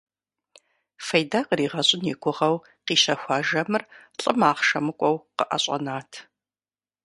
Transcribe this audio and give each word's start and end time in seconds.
Фейдэ 1.05 1.39
къригъэщӀын 1.47 2.03
и 2.11 2.15
гугъэу 2.21 2.55
къищэхуа 2.85 3.37
жэмыр 3.47 3.83
лӀым 4.19 4.39
ахъшэ 4.49 4.79
мыкӀуэу 4.85 5.17
къыӀэщӀэнат. 5.37 6.11